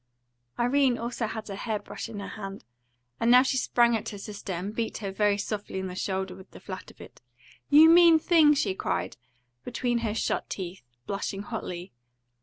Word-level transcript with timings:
Irene 0.57 0.97
also 0.97 1.27
had 1.27 1.47
her 1.47 1.55
hair 1.55 1.77
brush 1.77 2.09
in 2.09 2.19
her 2.21 2.29
hand, 2.29 2.65
and 3.19 3.29
now 3.29 3.43
she 3.43 3.55
sprang 3.57 3.95
at 3.95 4.09
her 4.09 4.17
sister 4.17 4.51
and 4.51 4.75
beat 4.75 4.97
her 4.97 5.11
very 5.11 5.37
softly 5.37 5.79
on 5.79 5.85
the 5.85 5.93
shoulder 5.95 6.33
with 6.33 6.49
the 6.49 6.59
flat 6.59 6.89
of 6.89 6.99
it. 7.01 7.21
"You 7.69 7.87
mean 7.87 8.17
thing!" 8.17 8.55
she 8.55 8.73
cried, 8.73 9.17
between 9.63 9.99
her 9.99 10.15
shut 10.15 10.49
teeth, 10.49 10.81
blushing 11.05 11.43
hotly. 11.43 11.91